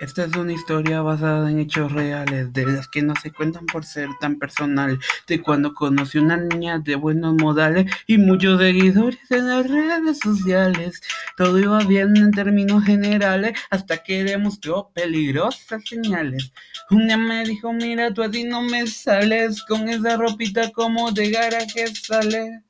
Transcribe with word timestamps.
Esta 0.00 0.26
es 0.26 0.36
una 0.36 0.52
historia 0.52 1.02
basada 1.02 1.50
en 1.50 1.58
hechos 1.58 1.90
reales, 1.90 2.52
de 2.52 2.64
las 2.64 2.86
que 2.86 3.02
no 3.02 3.14
se 3.16 3.32
cuentan 3.32 3.66
por 3.66 3.84
ser 3.84 4.08
tan 4.20 4.38
personal. 4.38 4.96
De 5.26 5.42
cuando 5.42 5.74
conocí 5.74 6.18
una 6.18 6.36
niña 6.36 6.78
de 6.78 6.94
buenos 6.94 7.34
modales 7.34 7.90
y 8.06 8.16
muchos 8.16 8.60
seguidores 8.60 9.28
en 9.30 9.48
las 9.48 9.68
redes 9.68 10.20
sociales. 10.20 11.00
Todo 11.36 11.58
iba 11.58 11.80
bien 11.80 12.16
en 12.16 12.30
términos 12.30 12.84
generales 12.84 13.58
hasta 13.70 14.00
que 14.04 14.22
demostró 14.22 14.88
peligrosas 14.94 15.82
señales. 15.84 16.52
Un 16.90 17.08
día 17.08 17.16
me 17.16 17.42
dijo, 17.42 17.72
mira, 17.72 18.14
tú 18.14 18.22
a 18.22 18.30
ti 18.30 18.44
no 18.44 18.62
me 18.62 18.86
sales 18.86 19.64
con 19.64 19.88
esa 19.88 20.16
ropita 20.16 20.70
como 20.70 21.10
de 21.10 21.30
garaje 21.30 21.88
sale. 21.88 22.62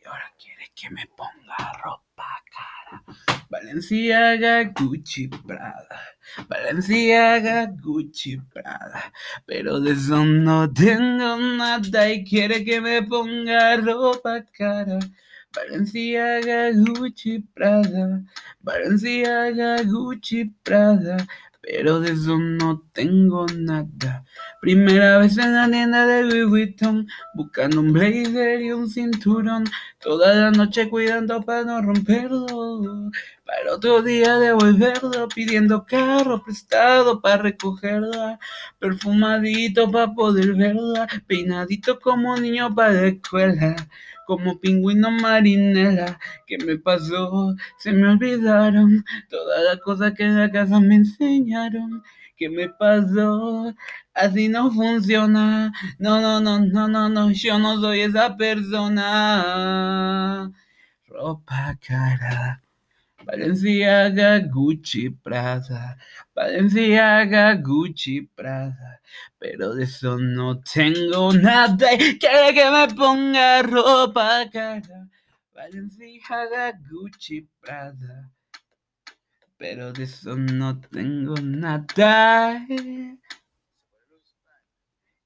Y 0.00 0.06
ahora 0.06 0.32
quiere 0.38 0.70
que 0.76 0.88
me 0.90 1.04
ponga 1.16 1.72
ropa. 1.82 2.13
Valenciaga, 3.50 4.64
Gucci, 4.64 5.28
Prada. 5.28 6.00
Valenciaga, 6.48 7.66
Gucci, 7.66 8.38
Prada. 8.52 9.12
Pero 9.46 9.80
de 9.80 9.92
eso 9.92 10.24
no 10.24 10.72
tengo 10.72 11.36
nada 11.36 12.10
y 12.10 12.24
quiere 12.24 12.64
que 12.64 12.80
me 12.80 13.02
ponga 13.02 13.76
ropa 13.76 14.44
cara. 14.56 14.98
Valenciaga, 15.54 16.72
Gucci, 16.72 17.40
Prada. 17.54 18.22
Valenciaga, 18.60 19.82
Gucci, 19.84 20.46
Prada. 20.62 21.16
Pero 21.60 22.00
de 22.00 22.12
eso 22.12 22.38
no 22.38 22.82
tengo 22.92 23.46
nada. 23.56 24.24
Primera 24.64 25.18
vez 25.18 25.36
en 25.36 25.52
la 25.52 25.68
tienda 25.70 26.06
de 26.06 26.22
Louis 26.22 26.48
Vuitton, 26.48 27.06
buscando 27.34 27.80
un 27.82 27.92
blazer 27.92 28.62
y 28.62 28.72
un 28.72 28.88
cinturón. 28.88 29.64
Toda 30.00 30.34
la 30.34 30.50
noche 30.52 30.88
cuidando 30.88 31.42
para 31.42 31.64
no 31.64 31.82
romperlo. 31.82 33.10
Para 33.44 33.74
otro 33.74 34.00
día 34.00 34.38
devolverlo, 34.38 35.28
pidiendo 35.28 35.84
carro 35.84 36.42
prestado 36.42 37.20
para 37.20 37.42
recogerla. 37.42 38.38
Perfumadito 38.78 39.90
para 39.90 40.14
poder 40.14 40.54
verla. 40.54 41.08
Peinadito 41.26 42.00
como 42.00 42.34
niño 42.38 42.74
para 42.74 42.94
la 42.94 43.08
escuela. 43.08 43.76
Como 44.26 44.58
pingüino 44.58 45.10
marinela, 45.10 46.18
¿qué 46.46 46.58
me 46.58 46.76
pasó? 46.78 47.54
Se 47.78 47.92
me 47.92 48.08
olvidaron 48.08 49.04
todas 49.28 49.64
las 49.64 49.80
cosas 49.80 50.12
que 50.14 50.24
en 50.24 50.38
la 50.38 50.50
casa 50.50 50.80
me 50.80 50.96
enseñaron. 50.96 52.02
¿Qué 52.36 52.48
me 52.48 52.68
pasó? 52.68 53.72
Así 54.14 54.48
no 54.48 54.70
funciona. 54.72 55.72
No, 55.98 56.20
no, 56.20 56.40
no, 56.40 56.58
no, 56.60 56.88
no, 56.88 57.08
no, 57.08 57.30
yo 57.32 57.58
no 57.58 57.80
soy 57.80 58.00
esa 58.00 58.36
persona. 58.36 59.02
Ropa 61.08 61.78
cara. 61.86 62.63
Valenciaga, 63.24 64.38
Gucci, 64.40 65.10
Prada. 65.10 65.96
Valenciaga, 66.34 67.54
Gucci, 67.56 68.22
Prada. 68.22 69.00
Pero 69.38 69.74
de 69.74 69.84
eso 69.84 70.18
no 70.18 70.60
tengo 70.60 71.32
nada. 71.32 71.88
Quiere 71.96 72.54
que 72.54 72.70
me 72.70 72.94
ponga 72.94 73.62
ropa 73.62 74.44
cara. 74.52 75.08
Valenciaga, 75.54 76.78
Gucci, 76.90 77.48
Prada. 77.60 78.30
Pero 79.56 79.92
de 79.92 80.04
eso 80.04 80.36
no 80.36 80.80
tengo 80.80 81.34
nada. 81.36 82.66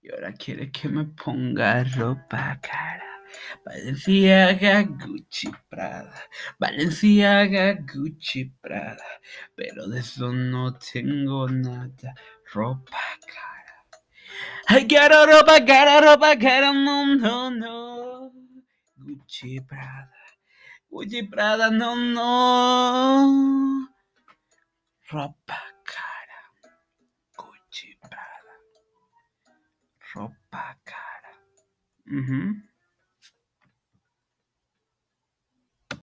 Y 0.00 0.10
ahora 0.12 0.32
quiere 0.32 0.70
que 0.70 0.88
me 0.88 1.04
ponga 1.04 1.84
ropa 1.84 2.58
cara. 2.62 3.17
Valenciaga, 3.64 4.82
Gucci, 4.82 5.48
Prada. 5.68 6.22
Valenciaga, 6.58 7.74
Gucci, 7.74 8.44
Prada. 8.60 9.04
Pero 9.54 9.86
de 9.88 10.00
eso 10.00 10.32
no 10.32 10.74
tengo 10.78 11.48
nada. 11.48 12.14
Ropa 12.52 12.98
cara. 13.26 13.84
Ay, 14.68 14.86
quiero 14.86 15.26
ropa 15.26 15.64
cara, 15.64 16.00
ropa 16.00 16.36
cara, 16.38 16.72
no, 16.72 17.16
no, 17.16 17.50
no. 17.50 18.32
Gucci, 18.96 19.60
Prada. 19.60 20.10
Gucci, 20.90 21.22
Prada, 21.24 21.70
no, 21.70 21.94
no. 21.96 23.88
Ropa 25.10 25.60
cara. 25.84 26.40
Gucci, 27.36 27.96
Prada. 28.00 28.54
Ropa 30.14 30.76
cara. 30.84 31.32
Mhm. 32.06 32.68